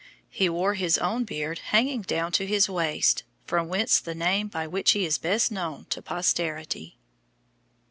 He 0.31 0.49
wore 0.49 0.73
his 0.73 0.97
own 0.97 1.25
beard 1.25 1.59
hanging 1.59 2.01
down 2.01 2.31
to 2.31 2.47
his 2.47 2.67
waist, 2.67 3.21
from 3.45 3.67
whence 3.67 3.99
the 3.99 4.15
name 4.15 4.47
by 4.47 4.65
which 4.65 4.93
he 4.93 5.05
is 5.05 5.19
best 5.19 5.51
known 5.51 5.85
to 5.91 6.01
posterity. 6.01 6.97